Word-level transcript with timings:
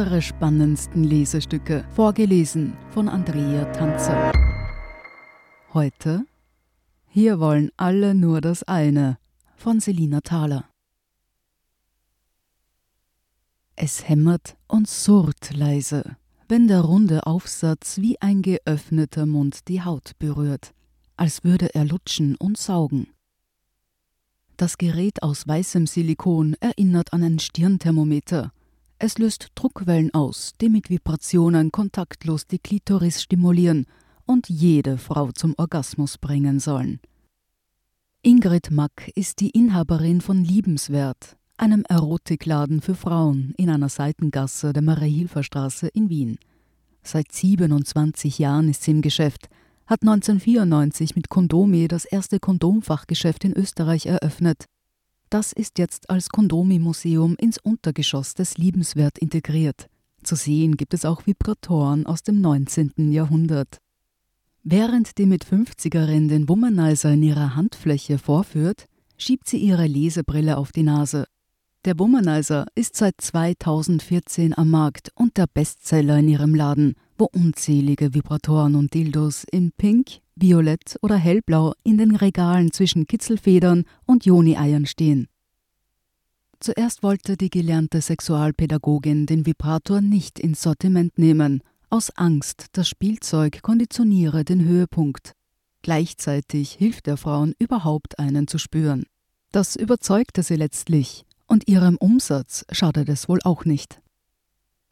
Unsere 0.00 0.22
spannendsten 0.22 1.04
Lesestücke, 1.04 1.84
vorgelesen 1.90 2.72
von 2.88 3.06
Andrea 3.06 3.66
Tanzer. 3.66 4.32
Heute 5.74 6.24
Hier 7.06 7.38
wollen 7.38 7.70
alle 7.76 8.14
nur 8.14 8.40
das 8.40 8.62
eine 8.62 9.18
von 9.56 9.78
Selina 9.78 10.22
Thaler. 10.22 10.64
Es 13.76 14.08
hämmert 14.08 14.56
und 14.68 14.88
surrt 14.88 15.52
leise, 15.52 16.16
wenn 16.48 16.66
der 16.66 16.80
runde 16.80 17.26
Aufsatz 17.26 17.98
wie 17.98 18.18
ein 18.22 18.40
geöffneter 18.40 19.26
Mund 19.26 19.68
die 19.68 19.82
Haut 19.82 20.12
berührt, 20.18 20.72
als 21.18 21.44
würde 21.44 21.74
er 21.74 21.84
lutschen 21.84 22.36
und 22.36 22.56
saugen. 22.56 23.08
Das 24.56 24.78
Gerät 24.78 25.22
aus 25.22 25.46
weißem 25.46 25.86
Silikon 25.86 26.56
erinnert 26.58 27.12
an 27.12 27.22
ein 27.22 27.38
Stirnthermometer. 27.38 28.50
Es 29.02 29.18
löst 29.18 29.48
Druckwellen 29.54 30.12
aus, 30.12 30.52
die 30.60 30.68
mit 30.68 30.90
Vibrationen 30.90 31.72
kontaktlos 31.72 32.46
die 32.46 32.58
Klitoris 32.58 33.22
stimulieren 33.22 33.86
und 34.26 34.48
jede 34.48 34.98
Frau 34.98 35.32
zum 35.32 35.54
Orgasmus 35.56 36.18
bringen 36.18 36.60
sollen. 36.60 37.00
Ingrid 38.22 38.70
Mack 38.70 39.10
ist 39.14 39.40
die 39.40 39.50
Inhaberin 39.50 40.20
von 40.20 40.44
Liebenswert, 40.44 41.36
einem 41.56 41.84
Erotikladen 41.88 42.82
für 42.82 42.94
Frauen 42.94 43.54
in 43.56 43.70
einer 43.70 43.88
Seitengasse 43.88 44.74
der 44.74 44.82
Marie-Hilfer-Straße 44.82 45.88
in 45.88 46.10
Wien. 46.10 46.38
Seit 47.02 47.32
27 47.32 48.38
Jahren 48.38 48.68
ist 48.68 48.82
sie 48.82 48.90
im 48.90 49.00
Geschäft– 49.00 49.48
hat 49.90 50.02
1994 50.02 51.16
mit 51.16 51.28
Kondomi 51.28 51.88
das 51.88 52.04
erste 52.04 52.38
Kondomfachgeschäft 52.38 53.44
in 53.44 53.52
Österreich 53.52 54.06
eröffnet. 54.06 54.66
Das 55.30 55.52
ist 55.52 55.78
jetzt 55.78 56.10
als 56.10 56.28
Kondomi-Museum 56.28 57.36
ins 57.36 57.58
Untergeschoss 57.58 58.34
des 58.34 58.58
Liebenswert 58.58 59.16
integriert. 59.16 59.88
Zu 60.24 60.34
sehen 60.34 60.76
gibt 60.76 60.92
es 60.92 61.04
auch 61.04 61.24
Vibratoren 61.24 62.04
aus 62.04 62.24
dem 62.24 62.40
19. 62.40 63.12
Jahrhundert. 63.12 63.78
Während 64.64 65.18
die 65.18 65.26
mit 65.26 65.44
50erin 65.44 66.28
den 66.28 66.48
Womanizer 66.48 67.12
in 67.12 67.22
ihrer 67.22 67.54
Handfläche 67.54 68.18
vorführt, 68.18 68.86
schiebt 69.16 69.48
sie 69.48 69.58
ihre 69.58 69.86
Lesebrille 69.86 70.56
auf 70.58 70.72
die 70.72 70.82
Nase. 70.82 71.26
Der 71.84 71.96
Womanizer 72.00 72.66
ist 72.74 72.96
seit 72.96 73.14
2014 73.20 74.58
am 74.58 74.68
Markt 74.68 75.12
und 75.14 75.36
der 75.36 75.46
Bestseller 75.46 76.18
in 76.18 76.28
ihrem 76.28 76.56
Laden 76.56 76.96
wo 77.20 77.28
unzählige 77.32 78.14
Vibratoren 78.14 78.74
und 78.74 78.94
Dildos 78.94 79.44
in 79.44 79.72
Pink, 79.72 80.20
Violett 80.34 80.96
oder 81.02 81.16
Hellblau 81.16 81.74
in 81.84 81.98
den 81.98 82.16
Regalen 82.16 82.72
zwischen 82.72 83.06
Kitzelfedern 83.06 83.84
und 84.06 84.24
Joni-Eiern 84.24 84.86
stehen. 84.86 85.28
Zuerst 86.60 87.02
wollte 87.02 87.36
die 87.36 87.50
gelernte 87.50 88.00
Sexualpädagogin 88.00 89.26
den 89.26 89.44
Vibrator 89.46 90.00
nicht 90.00 90.38
ins 90.38 90.62
Sortiment 90.62 91.18
nehmen, 91.18 91.62
aus 91.90 92.10
Angst, 92.16 92.66
das 92.72 92.88
Spielzeug 92.88 93.62
konditioniere 93.62 94.44
den 94.44 94.64
Höhepunkt. 94.64 95.32
Gleichzeitig 95.82 96.72
hilft 96.72 97.06
der 97.06 97.16
Frauen 97.16 97.54
überhaupt 97.58 98.18
einen 98.18 98.46
zu 98.46 98.58
spüren. 98.58 99.04
Das 99.52 99.76
überzeugte 99.76 100.42
sie 100.42 100.56
letztlich, 100.56 101.24
und 101.46 101.68
ihrem 101.68 101.96
Umsatz 101.96 102.64
schadet 102.70 103.08
es 103.08 103.28
wohl 103.28 103.40
auch 103.44 103.64
nicht. 103.64 104.00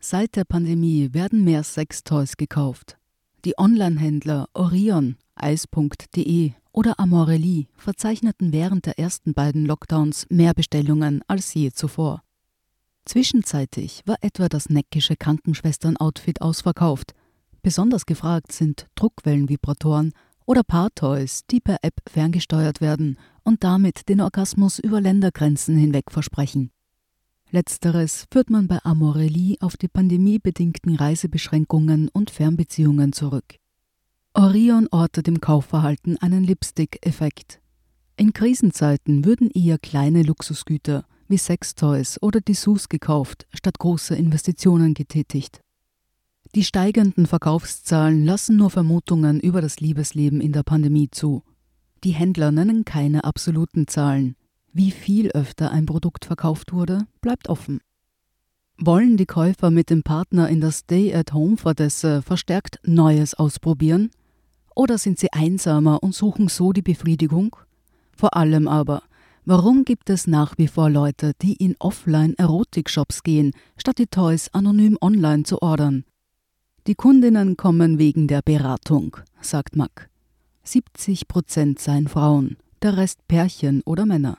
Seit 0.01 0.37
der 0.37 0.45
Pandemie 0.45 1.13
werden 1.13 1.43
mehr 1.43 1.65
Sextoys 1.65 2.37
gekauft. 2.37 2.99
Die 3.45 3.59
Online-Händler 3.59 4.49
Orion, 4.55 5.17
Eis.de 5.35 6.53
oder 6.71 7.01
Amorelli 7.01 7.67
verzeichneten 7.77 8.53
während 8.53 8.87
der 8.87 8.99
ersten 8.99 9.35
beiden 9.35 9.67
Lockdowns 9.67 10.27
mehr 10.31 10.55
Bestellungen 10.55 11.23
als 11.27 11.53
je 11.55 11.73
zuvor. 11.73 12.23
Zwischenzeitlich 13.05 14.03
war 14.07 14.17
etwa 14.21 14.49
das 14.49 14.69
neckische 14.69 15.17
Krankenschwestern-Outfit 15.17 16.43
ausverkauft. 16.43 17.15
Besonders 17.63 18.07
gefragt 18.07 18.53
sind 18.53 18.87
Druckwellenvibratoren 18.95 20.13
oder 20.47 20.63
Paartoys, 20.63 21.45
die 21.51 21.61
per 21.61 21.79
App 21.83 22.01
ferngesteuert 22.09 22.81
werden 22.81 23.19
und 23.43 23.65
damit 23.65 24.09
den 24.09 24.21
Orgasmus 24.21 24.79
über 24.79 25.01
Ländergrenzen 25.01 25.77
hinweg 25.77 26.11
versprechen. 26.11 26.71
Letzteres 27.51 28.27
führt 28.31 28.51
man 28.51 28.69
bei 28.69 28.79
Amorelli 28.85 29.57
auf 29.61 29.79
die 29.79 29.89
pandemiebedingten 29.89 30.97
Reisebeschränkungen 30.97 32.09
und 32.11 32.31
Fernbeziehungen 32.31 33.13
zurück. 33.15 33.57
Orion 34.35 34.87
ortet 34.91 35.29
im 35.29 35.41
Kaufverhalten 35.41 36.19
einen 36.19 36.45
Lipstick-Effekt. 36.45 37.61
In 38.17 38.35
Krisenzeiten 38.35 39.25
würden 39.25 39.51
eher 39.51 39.79
kleine 39.79 40.23
Luxusgüter 40.23 41.07
wie 41.27 41.39
Sextoys 41.39 42.21
oder 42.21 42.41
Dessous 42.41 42.89
gekauft, 42.89 43.47
statt 43.55 43.79
große 43.79 44.15
Investitionen 44.15 44.93
getätigt. 44.93 45.63
Die 46.55 46.65
steigenden 46.65 47.27
Verkaufszahlen 47.27 48.25
lassen 48.25 48.57
nur 48.57 48.71
Vermutungen 48.71 49.41
über 49.41 49.61
das 49.63 49.81
Liebesleben 49.81 50.41
in 50.41 50.53
der 50.53 50.63
Pandemie 50.63 51.11
zu. 51.11 51.43
Die 52.05 52.13
Händler 52.13 52.53
nennen 52.53 52.85
keine 52.85 53.25
absoluten 53.25 53.87
Zahlen, 53.87 54.37
wie 54.73 54.91
viel 54.91 55.31
öfter 55.31 55.71
ein 55.71 55.87
Produkt 55.87 56.25
verkauft 56.25 56.73
wurde, 56.73 57.07
bleibt 57.21 57.49
offen. 57.49 57.81
Wollen 58.81 59.17
die 59.17 59.27
Käufer 59.27 59.71
mit 59.71 59.91
dem 59.91 60.05
Partner 60.05 60.49
in 60.49 60.61
der 60.61 60.71
Stay-at-Home-Fadesse 60.71 62.23
verstärkt 62.23 62.79
Neues 62.85 63.35
ausprobieren? 63.35 64.11
Oder 64.77 64.99
sind 64.99 65.19
sie 65.19 65.33
einsamer 65.33 66.01
und 66.03 66.15
suchen 66.15 66.47
so 66.47 66.73
die 66.73 66.83
Befriedigung? 66.83 67.57
Vor 68.17 68.37
allem 68.37 68.69
aber, 68.69 69.03
warum 69.45 69.85
gibt 69.85 70.11
es 70.11 70.29
nach 70.29 70.57
wie 70.59 70.69
vor 70.69 70.91
Leute, 70.91 71.33
die 71.43 71.55
in 71.55 71.75
Offline-Erotik-Shops 71.81 73.25
gehen, 73.25 73.53
statt 73.77 73.99
die 73.99 74.07
Toys 74.07 74.49
anonym 74.53 74.97
online 75.01 75.43
zu 75.43 75.61
ordern? 75.61 76.05
Die 76.87 76.95
Kundinnen 76.95 77.57
kommen 77.57 77.99
wegen 77.99 78.29
der 78.29 78.43
Beratung, 78.43 79.17
sagt 79.41 79.75
Mack. 79.75 80.09
70 80.63 81.27
Prozent 81.27 81.81
seien 81.81 82.07
Frauen, 82.07 82.57
der 82.83 82.97
Rest 82.97 83.27
Pärchen 83.27 83.83
oder 83.85 84.07
Männer. 84.07 84.39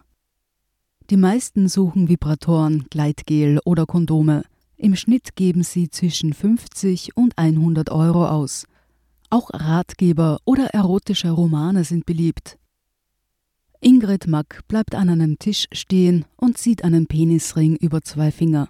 Die 1.09 1.17
meisten 1.17 1.67
suchen 1.67 2.07
Vibratoren, 2.07 2.85
Gleitgel 2.91 3.59
oder 3.65 3.87
Kondome. 3.87 4.43
Im 4.77 4.95
Schnitt 4.95 5.35
geben 5.35 5.63
sie 5.63 5.89
zwischen 5.89 6.33
50 6.33 7.17
und 7.17 7.35
100 7.35 7.89
Euro 7.89 8.27
aus. 8.27 8.67
Auch 9.31 9.49
Ratgeber 9.51 10.39
oder 10.45 10.67
erotische 10.67 11.31
Romane 11.31 11.83
sind 11.83 12.05
beliebt. 12.05 12.59
Ingrid 13.81 14.27
Mack 14.27 14.61
bleibt 14.67 14.93
an 14.93 15.09
einem 15.09 15.39
Tisch 15.39 15.65
stehen 15.71 16.25
und 16.35 16.59
sieht 16.59 16.83
einen 16.83 17.07
Penisring 17.07 17.75
über 17.77 18.03
zwei 18.03 18.29
Finger. 18.29 18.69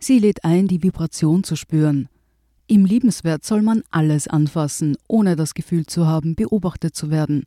Sie 0.00 0.18
lädt 0.18 0.42
ein, 0.42 0.66
die 0.66 0.82
Vibration 0.82 1.44
zu 1.44 1.54
spüren. 1.54 2.08
Im 2.66 2.86
Liebenswert 2.86 3.44
soll 3.44 3.62
man 3.62 3.84
alles 3.92 4.26
anfassen, 4.26 4.96
ohne 5.06 5.36
das 5.36 5.54
Gefühl 5.54 5.86
zu 5.86 6.08
haben, 6.08 6.34
beobachtet 6.34 6.96
zu 6.96 7.10
werden. 7.10 7.44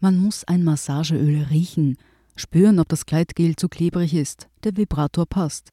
Man 0.00 0.18
muss 0.18 0.42
ein 0.42 0.64
Massageöl 0.64 1.44
riechen, 1.44 1.96
spüren, 2.36 2.78
ob 2.78 2.88
das 2.88 3.06
Kleidgel 3.06 3.56
zu 3.56 3.68
klebrig 3.68 4.14
ist, 4.14 4.48
der 4.64 4.76
Vibrator 4.76 5.26
passt. 5.26 5.70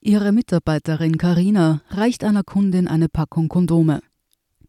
Ihre 0.00 0.32
Mitarbeiterin 0.32 1.18
Karina 1.18 1.82
reicht 1.90 2.24
einer 2.24 2.44
Kundin 2.44 2.86
eine 2.86 3.08
Packung 3.08 3.48
Kondome. 3.48 4.00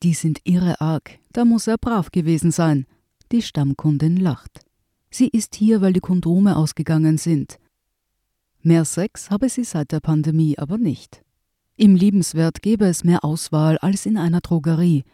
Die 0.01 0.13
sind 0.13 0.39
irre 0.43 0.81
arg, 0.81 1.19
da 1.33 1.45
muss 1.45 1.67
er 1.67 1.77
brav 1.77 2.11
gewesen 2.11 2.51
sein. 2.51 2.85
Die 3.31 3.41
Stammkundin 3.41 4.17
lacht. 4.17 4.61
Sie 5.11 5.27
ist 5.27 5.55
hier, 5.55 5.81
weil 5.81 5.93
die 5.93 5.99
Kondome 5.99 6.55
ausgegangen 6.55 7.17
sind. 7.17 7.59
Mehr 8.61 8.85
Sex 8.85 9.29
habe 9.29 9.49
sie 9.49 9.63
seit 9.63 9.91
der 9.91 9.99
Pandemie 9.99 10.57
aber 10.57 10.77
nicht. 10.77 11.23
Im 11.75 11.95
Liebenswert 11.95 12.61
gäbe 12.61 12.85
es 12.85 13.03
mehr 13.03 13.23
Auswahl 13.23 13.77
als 13.77 14.05
in 14.05 14.17
einer 14.17 14.41
Drogerie. 14.41 15.05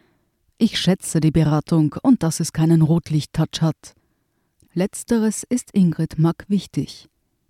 Ich 0.57 0.79
schätze 0.79 1.19
die 1.19 1.31
Beratung 1.31 1.95
und 2.01 2.23
dass 2.23 2.39
es 2.39 2.53
keinen 2.53 2.81
Rotlicht-Touch 2.81 3.61
hat. 3.61 3.93
Letzteres 4.77 5.45
ist 5.47 5.69
Ingrid 5.71 6.19
Mack 6.19 6.43
wichtig. 6.49 7.07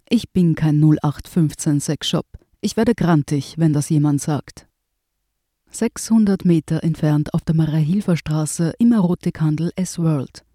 Ich 0.07 0.31
bin 0.31 0.53
kein 0.53 0.79
0815 0.79 1.79
Sexshop. 1.79 2.27
Ich 2.61 2.77
werde 2.77 2.93
grantig, 2.93 3.55
wenn 3.57 3.73
das 3.73 3.89
jemand 3.89 4.21
sagt. 4.21 4.67
600 5.71 6.45
Meter 6.45 6.83
entfernt 6.83 7.33
auf 7.33 7.41
der 7.41 7.55
Maria-Hilfer-Straße 7.55 8.73
im 8.77 8.91
Erotikhandel 8.91 9.71
S-World. 9.75 10.45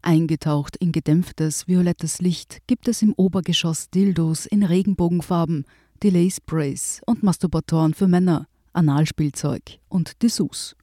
Eingetaucht 0.00 0.76
in 0.76 0.92
gedämpftes 0.92 1.66
violettes 1.66 2.20
Licht 2.20 2.58
gibt 2.68 2.86
es 2.86 3.02
im 3.02 3.14
Obergeschoss 3.14 3.90
Dildos 3.90 4.46
in 4.46 4.62
Regenbogenfarben, 4.62 5.64
Delay-Sprays 6.04 7.00
und 7.04 7.24
Masturbatoren 7.24 7.94
für 7.94 8.06
Männer, 8.06 8.46
Analspielzeug 8.72 9.80
und 9.88 10.22
Dessous. 10.22 10.76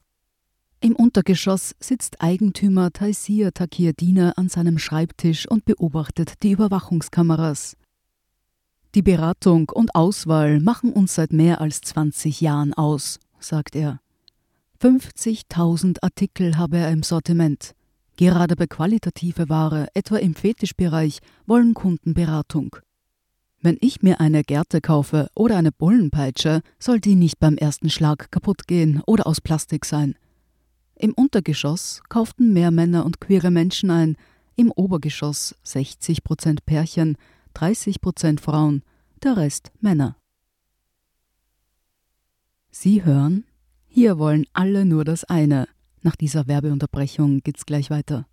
Im 0.82 0.96
Untergeschoss 0.96 1.74
sitzt 1.78 2.22
Eigentümer 2.22 2.90
Taisir 2.90 3.52
Takiadina 3.52 4.32
an 4.36 4.48
seinem 4.48 4.78
Schreibtisch 4.78 5.46
und 5.46 5.66
beobachtet 5.66 6.42
die 6.42 6.52
Überwachungskameras. 6.52 7.76
Die 8.94 9.02
Beratung 9.02 9.68
und 9.68 9.94
Auswahl 9.94 10.58
machen 10.58 10.94
uns 10.94 11.16
seit 11.16 11.34
mehr 11.34 11.60
als 11.60 11.82
20 11.82 12.40
Jahren 12.40 12.72
aus, 12.72 13.20
sagt 13.38 13.76
er. 13.76 14.00
50.000 14.80 15.98
Artikel 16.02 16.56
habe 16.56 16.78
er 16.78 16.90
im 16.90 17.02
Sortiment. 17.02 17.74
Gerade 18.16 18.56
bei 18.56 18.66
qualitative 18.66 19.50
Ware, 19.50 19.88
etwa 19.92 20.16
im 20.16 20.34
Fetischbereich, 20.34 21.18
wollen 21.44 21.74
Kunden 21.74 22.14
Beratung. 22.14 22.76
Wenn 23.60 23.76
ich 23.82 24.00
mir 24.00 24.18
eine 24.18 24.44
Gerte 24.44 24.80
kaufe 24.80 25.28
oder 25.34 25.58
eine 25.58 25.72
Bullenpeitsche, 25.72 26.62
soll 26.78 27.00
die 27.00 27.16
nicht 27.16 27.38
beim 27.38 27.58
ersten 27.58 27.90
Schlag 27.90 28.30
kaputt 28.30 28.66
gehen 28.66 29.02
oder 29.06 29.26
aus 29.26 29.42
Plastik 29.42 29.84
sein. 29.84 30.14
Im 31.02 31.14
Untergeschoss 31.14 32.02
kauften 32.10 32.52
mehr 32.52 32.70
Männer 32.70 33.06
und 33.06 33.22
queere 33.22 33.50
Menschen 33.50 33.90
ein, 33.90 34.18
im 34.54 34.70
Obergeschoss 34.70 35.54
60 35.62 36.22
Prozent 36.22 36.66
Pärchen, 36.66 37.16
30 37.54 38.02
Prozent 38.02 38.42
Frauen, 38.42 38.82
der 39.22 39.38
Rest 39.38 39.72
Männer. 39.80 40.18
Sie 42.70 43.02
hören, 43.02 43.44
hier 43.86 44.18
wollen 44.18 44.44
alle 44.52 44.84
nur 44.84 45.04
das 45.04 45.24
eine. 45.24 45.68
Nach 46.02 46.16
dieser 46.16 46.46
Werbeunterbrechung 46.46 47.40
geht's 47.40 47.64
gleich 47.64 47.88
weiter. 47.88 48.26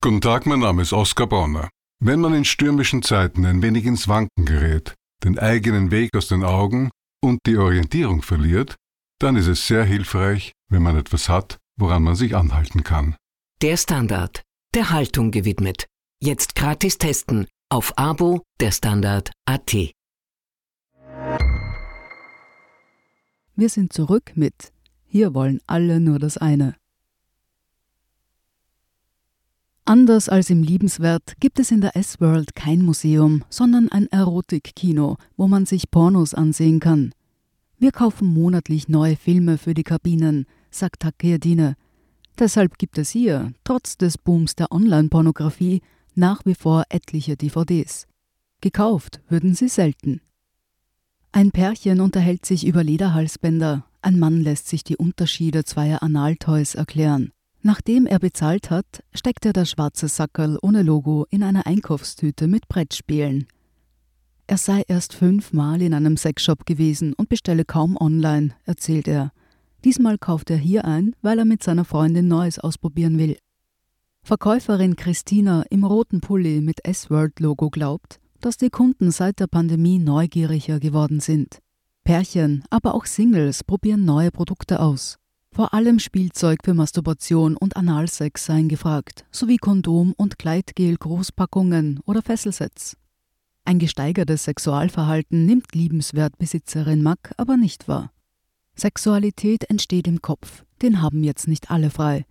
Guten 0.00 0.22
Tag, 0.22 0.46
mein 0.46 0.60
Name 0.60 0.80
ist 0.80 0.94
Oskar 0.94 1.26
Bonner. 1.26 1.68
Wenn 2.00 2.20
man 2.20 2.32
in 2.32 2.46
stürmischen 2.46 3.02
Zeiten 3.02 3.44
ein 3.44 3.60
wenig 3.60 3.84
ins 3.84 4.08
Wanken 4.08 4.46
gerät, 4.46 4.94
den 5.22 5.38
eigenen 5.38 5.90
Weg 5.90 6.16
aus 6.16 6.28
den 6.28 6.42
Augen 6.42 6.88
und 7.20 7.40
die 7.44 7.58
Orientierung 7.58 8.22
verliert, 8.22 8.76
dann 9.24 9.36
ist 9.36 9.46
es 9.46 9.66
sehr 9.66 9.84
hilfreich, 9.84 10.52
wenn 10.68 10.82
man 10.82 10.98
etwas 10.98 11.30
hat, 11.30 11.56
woran 11.76 12.02
man 12.02 12.14
sich 12.14 12.36
anhalten 12.36 12.84
kann. 12.84 13.16
Der 13.62 13.78
Standard, 13.78 14.42
der 14.74 14.90
Haltung 14.90 15.30
gewidmet. 15.30 15.86
Jetzt 16.20 16.54
gratis 16.54 16.98
testen 16.98 17.46
auf 17.70 17.96
Abo 17.96 18.42
der 18.60 18.70
Standard.at. 18.70 19.74
Wir 23.56 23.68
sind 23.70 23.94
zurück 23.94 24.32
mit 24.34 24.72
Hier 25.06 25.32
wollen 25.32 25.60
alle 25.66 26.00
nur 26.00 26.18
das 26.18 26.36
eine. 26.36 26.74
Anders 29.86 30.28
als 30.28 30.50
im 30.50 30.62
Liebenswert 30.62 31.34
gibt 31.40 31.58
es 31.58 31.70
in 31.70 31.80
der 31.80 31.96
S-World 31.96 32.54
kein 32.54 32.82
Museum, 32.82 33.42
sondern 33.48 33.88
ein 33.90 34.06
Erotikkino, 34.08 35.16
wo 35.38 35.48
man 35.48 35.64
sich 35.64 35.90
Pornos 35.90 36.34
ansehen 36.34 36.78
kann. 36.78 37.14
Wir 37.78 37.92
kaufen 37.92 38.28
monatlich 38.28 38.88
neue 38.88 39.16
Filme 39.16 39.58
für 39.58 39.74
die 39.74 39.82
Kabinen, 39.82 40.46
sagt 40.70 41.00
Takeadine. 41.00 41.76
Deshalb 42.38 42.78
gibt 42.78 42.98
es 42.98 43.10
hier, 43.10 43.52
trotz 43.64 43.96
des 43.96 44.18
Booms 44.18 44.56
der 44.56 44.72
Online-Pornografie, 44.72 45.82
nach 46.14 46.44
wie 46.44 46.54
vor 46.54 46.84
etliche 46.88 47.36
DVDs. 47.36 48.06
Gekauft 48.60 49.20
würden 49.28 49.54
sie 49.54 49.68
selten. 49.68 50.20
Ein 51.32 51.50
Pärchen 51.50 52.00
unterhält 52.00 52.46
sich 52.46 52.66
über 52.66 52.84
Lederhalsbänder, 52.84 53.84
ein 54.02 54.18
Mann 54.18 54.40
lässt 54.40 54.68
sich 54.68 54.84
die 54.84 54.96
Unterschiede 54.96 55.64
zweier 55.64 56.02
Analtoys 56.02 56.74
erklären. 56.74 57.32
Nachdem 57.62 58.06
er 58.06 58.18
bezahlt 58.18 58.70
hat, 58.70 59.02
steckt 59.14 59.46
er 59.46 59.52
das 59.52 59.70
schwarze 59.70 60.08
Sackerl 60.08 60.58
ohne 60.60 60.82
Logo 60.82 61.26
in 61.30 61.42
eine 61.42 61.66
Einkaufstüte 61.66 62.46
mit 62.46 62.68
Brettspielen. 62.68 63.46
Er 64.46 64.58
sei 64.58 64.82
erst 64.88 65.14
fünfmal 65.14 65.80
in 65.80 65.94
einem 65.94 66.18
Sexshop 66.18 66.66
gewesen 66.66 67.14
und 67.14 67.30
bestelle 67.30 67.64
kaum 67.64 67.96
online, 67.96 68.54
erzählt 68.64 69.08
er. 69.08 69.32
Diesmal 69.84 70.18
kauft 70.18 70.50
er 70.50 70.58
hier 70.58 70.84
ein, 70.84 71.14
weil 71.22 71.38
er 71.38 71.46
mit 71.46 71.62
seiner 71.62 71.84
Freundin 71.84 72.28
Neues 72.28 72.58
ausprobieren 72.58 73.18
will. 73.18 73.38
Verkäuferin 74.22 74.96
Christina 74.96 75.64
im 75.70 75.84
roten 75.84 76.20
Pulli 76.20 76.60
mit 76.60 76.84
S-World-Logo 76.84 77.70
glaubt, 77.70 78.20
dass 78.40 78.56
die 78.58 78.70
Kunden 78.70 79.10
seit 79.10 79.40
der 79.40 79.46
Pandemie 79.46 79.98
neugieriger 79.98 80.78
geworden 80.78 81.20
sind. 81.20 81.60
Pärchen, 82.04 82.64
aber 82.68 82.94
auch 82.94 83.06
Singles 83.06 83.64
probieren 83.64 84.04
neue 84.04 84.30
Produkte 84.30 84.80
aus. 84.80 85.18
Vor 85.52 85.72
allem 85.72 85.98
Spielzeug 85.98 86.58
für 86.64 86.74
Masturbation 86.74 87.56
und 87.56 87.76
Analsex 87.76 88.44
seien 88.44 88.68
gefragt, 88.68 89.24
sowie 89.30 89.56
Kondom 89.56 90.12
und 90.16 90.38
Gleitgel 90.38 90.96
Großpackungen 90.96 92.00
oder 92.04 92.22
Fesselsets. 92.22 92.96
Ein 93.66 93.78
gesteigertes 93.78 94.44
Sexualverhalten 94.44 95.46
nimmt 95.46 95.74
liebenswert 95.74 96.36
Besitzerin 96.38 97.02
Mack 97.02 97.32
aber 97.38 97.56
nicht 97.56 97.88
wahr. 97.88 98.12
Sexualität 98.76 99.70
entsteht 99.70 100.06
im 100.06 100.20
Kopf, 100.20 100.64
den 100.82 101.00
haben 101.00 101.24
jetzt 101.24 101.48
nicht 101.48 101.70
alle 101.70 101.90
frei. 101.90 102.26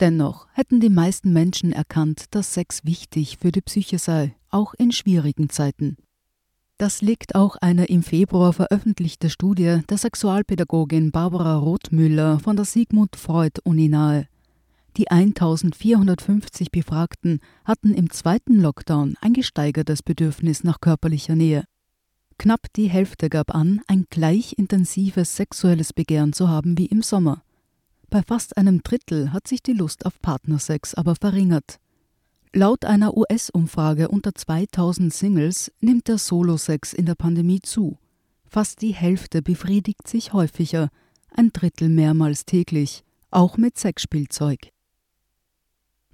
Dennoch 0.00 0.48
hätten 0.52 0.80
die 0.80 0.88
meisten 0.88 1.32
Menschen 1.32 1.72
erkannt, 1.72 2.26
dass 2.30 2.54
Sex 2.54 2.84
wichtig 2.84 3.36
für 3.36 3.52
die 3.52 3.60
Psyche 3.60 3.98
sei, 3.98 4.34
auch 4.48 4.72
in 4.74 4.92
schwierigen 4.92 5.50
Zeiten. 5.50 5.96
Das 6.78 7.02
legt 7.02 7.34
auch 7.34 7.56
eine 7.56 7.84
im 7.84 8.02
Februar 8.02 8.52
veröffentlichte 8.52 9.30
Studie 9.30 9.80
der 9.88 9.98
Sexualpädagogin 9.98 11.12
Barbara 11.12 11.56
Rothmüller 11.56 12.40
von 12.40 12.56
der 12.56 12.64
Sigmund 12.64 13.14
Freud 13.14 13.60
Uni 13.62 13.88
nahe. 13.88 14.26
Die 14.98 15.10
1450 15.10 16.70
Befragten 16.70 17.40
hatten 17.64 17.94
im 17.94 18.10
zweiten 18.10 18.60
Lockdown 18.60 19.16
ein 19.22 19.32
gesteigertes 19.32 20.02
Bedürfnis 20.02 20.64
nach 20.64 20.80
körperlicher 20.80 21.34
Nähe. 21.34 21.64
Knapp 22.38 22.66
die 22.76 22.90
Hälfte 22.90 23.30
gab 23.30 23.54
an, 23.54 23.80
ein 23.86 24.04
gleich 24.10 24.54
intensives 24.58 25.36
sexuelles 25.36 25.94
Begehren 25.94 26.34
zu 26.34 26.48
haben 26.48 26.76
wie 26.76 26.86
im 26.86 27.02
Sommer. 27.02 27.42
Bei 28.10 28.22
fast 28.22 28.58
einem 28.58 28.82
Drittel 28.82 29.32
hat 29.32 29.48
sich 29.48 29.62
die 29.62 29.72
Lust 29.72 30.04
auf 30.04 30.20
Partnersex 30.20 30.92
aber 30.92 31.14
verringert. 31.14 31.78
Laut 32.52 32.84
einer 32.84 33.16
US-Umfrage 33.16 34.08
unter 34.08 34.34
2000 34.34 35.14
Singles 35.14 35.72
nimmt 35.80 36.08
der 36.08 36.18
Solo-Sex 36.18 36.92
in 36.92 37.06
der 37.06 37.14
Pandemie 37.14 37.60
zu. 37.60 37.96
Fast 38.44 38.82
die 38.82 38.92
Hälfte 38.92 39.40
befriedigt 39.40 40.06
sich 40.06 40.34
häufiger, 40.34 40.90
ein 41.34 41.50
Drittel 41.54 41.88
mehrmals 41.88 42.44
täglich, 42.44 43.04
auch 43.30 43.56
mit 43.56 43.78
Sexspielzeug. 43.78 44.68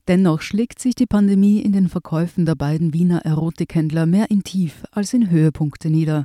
Dennoch 0.09 0.41
schlägt 0.41 0.79
sich 0.79 0.95
die 0.95 1.05
Pandemie 1.05 1.61
in 1.61 1.73
den 1.73 1.91
Verkäufen 1.91 2.47
der 2.47 2.55
beiden 2.55 2.95
Wiener 2.95 3.27
Erotikhändler 3.27 4.07
mehr 4.07 4.31
in 4.31 4.43
Tief 4.43 4.85
als 4.91 5.13
in 5.13 5.29
Höhepunkte 5.29 5.91
nieder. 5.91 6.25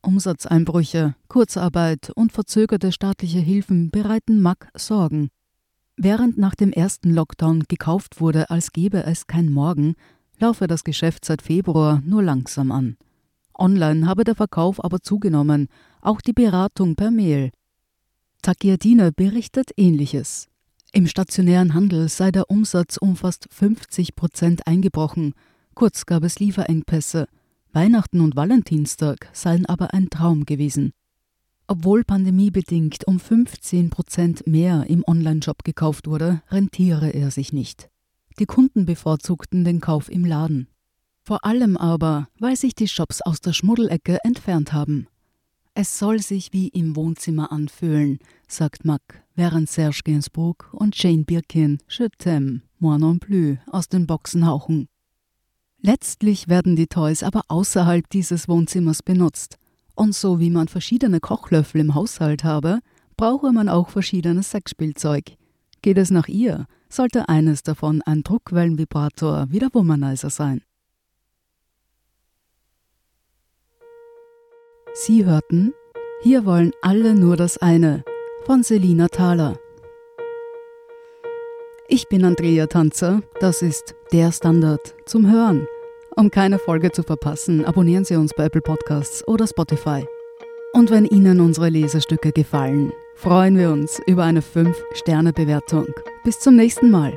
Umsatzeinbrüche, 0.00 1.14
Kurzarbeit 1.28 2.10
und 2.14 2.32
verzögerte 2.32 2.90
staatliche 2.90 3.38
Hilfen 3.38 3.90
bereiten 3.90 4.40
Mack 4.40 4.70
Sorgen. 4.74 5.28
Während 5.98 6.38
nach 6.38 6.54
dem 6.54 6.72
ersten 6.72 7.12
Lockdown 7.12 7.64
gekauft 7.68 8.18
wurde, 8.18 8.48
als 8.48 8.72
gäbe 8.72 9.04
es 9.04 9.26
kein 9.26 9.52
Morgen, 9.52 9.94
laufe 10.38 10.66
das 10.66 10.82
Geschäft 10.82 11.26
seit 11.26 11.42
Februar 11.42 12.00
nur 12.06 12.22
langsam 12.22 12.72
an. 12.72 12.96
Online 13.58 14.06
habe 14.06 14.24
der 14.24 14.36
Verkauf 14.36 14.82
aber 14.82 15.00
zugenommen, 15.00 15.68
auch 16.00 16.22
die 16.22 16.32
Beratung 16.32 16.96
per 16.96 17.10
Mail. 17.10 17.50
Takiadine 18.40 19.12
berichtet 19.12 19.72
ähnliches. 19.76 20.48
Im 20.92 21.06
stationären 21.06 21.74
Handel 21.74 22.08
sei 22.08 22.30
der 22.30 22.50
Umsatz 22.50 22.96
um 22.96 23.14
fast 23.14 23.46
50 23.50 24.16
Prozent 24.16 24.66
eingebrochen, 24.66 25.34
kurz 25.74 26.06
gab 26.06 26.24
es 26.24 26.38
Lieferengpässe. 26.38 27.28
Weihnachten 27.72 28.20
und 28.22 28.36
Valentinstag 28.36 29.28
seien 29.34 29.66
aber 29.66 29.92
ein 29.92 30.08
Traum 30.08 30.46
gewesen. 30.46 30.92
Obwohl 31.66 32.04
pandemiebedingt 32.04 33.06
um 33.06 33.20
15 33.20 33.90
Prozent 33.90 34.46
mehr 34.46 34.86
im 34.88 35.04
Onlineshop 35.06 35.62
gekauft 35.64 36.06
wurde, 36.06 36.42
rentiere 36.50 37.10
er 37.10 37.30
sich 37.30 37.52
nicht. 37.52 37.90
Die 38.38 38.46
Kunden 38.46 38.86
bevorzugten 38.86 39.64
den 39.64 39.80
Kauf 39.80 40.10
im 40.10 40.24
Laden. 40.24 40.68
Vor 41.22 41.44
allem 41.44 41.76
aber, 41.76 42.28
weil 42.38 42.56
sich 42.56 42.74
die 42.74 42.88
Shops 42.88 43.20
aus 43.20 43.42
der 43.42 43.52
Schmuddelecke 43.52 44.24
entfernt 44.24 44.72
haben. 44.72 45.06
Es 45.80 45.96
soll 45.96 46.18
sich 46.18 46.52
wie 46.52 46.66
im 46.66 46.96
Wohnzimmer 46.96 47.52
anfühlen, 47.52 48.18
sagt 48.48 48.84
Mack, 48.84 49.22
während 49.36 49.70
Serge 49.70 50.00
Gainsbourg 50.04 50.68
und 50.72 51.00
Jane 51.00 51.22
Birkin 51.22 51.78
Je 51.88 52.08
t'aime, 52.18 52.62
moi 52.80 52.98
non 52.98 53.20
plus 53.20 53.58
aus 53.68 53.88
den 53.88 54.04
Boxen 54.04 54.44
hauchen. 54.44 54.88
Letztlich 55.80 56.48
werden 56.48 56.74
die 56.74 56.88
Toys 56.88 57.22
aber 57.22 57.42
außerhalb 57.46 58.10
dieses 58.10 58.48
Wohnzimmers 58.48 59.04
benutzt 59.04 59.56
und 59.94 60.16
so 60.16 60.40
wie 60.40 60.50
man 60.50 60.66
verschiedene 60.66 61.20
Kochlöffel 61.20 61.80
im 61.80 61.94
Haushalt 61.94 62.42
habe, 62.42 62.80
brauche 63.16 63.52
man 63.52 63.68
auch 63.68 63.88
verschiedenes 63.88 64.50
Sexspielzeug. 64.50 65.36
Geht 65.80 65.98
es 65.98 66.10
nach 66.10 66.26
ihr, 66.26 66.66
sollte 66.88 67.28
eines 67.28 67.62
davon 67.62 68.02
ein 68.02 68.24
Druckwellenvibrator 68.24 69.46
wie 69.50 69.60
der 69.60 69.72
Womanizer 69.72 70.30
sein. 70.30 70.60
Sie 75.00 75.24
hörten 75.24 75.74
Hier 76.22 76.44
wollen 76.44 76.72
alle 76.82 77.14
nur 77.14 77.36
das 77.36 77.56
eine 77.56 78.02
von 78.42 78.64
Selina 78.64 79.06
Thaler. 79.06 79.60
Ich 81.86 82.08
bin 82.08 82.24
Andrea 82.24 82.66
Tanzer, 82.66 83.22
das 83.38 83.62
ist 83.62 83.94
der 84.12 84.32
Standard 84.32 84.96
zum 85.04 85.30
Hören. 85.30 85.68
Um 86.16 86.32
keine 86.32 86.58
Folge 86.58 86.90
zu 86.90 87.04
verpassen, 87.04 87.64
abonnieren 87.64 88.04
Sie 88.04 88.16
uns 88.16 88.34
bei 88.36 88.46
Apple 88.46 88.60
Podcasts 88.60 89.26
oder 89.28 89.46
Spotify. 89.46 90.04
Und 90.72 90.90
wenn 90.90 91.04
Ihnen 91.04 91.40
unsere 91.40 91.68
Lesestücke 91.68 92.32
gefallen, 92.32 92.92
freuen 93.14 93.56
wir 93.56 93.70
uns 93.70 94.00
über 94.08 94.24
eine 94.24 94.40
5-Sterne-Bewertung. 94.40 95.86
Bis 96.24 96.40
zum 96.40 96.56
nächsten 96.56 96.90
Mal. 96.90 97.16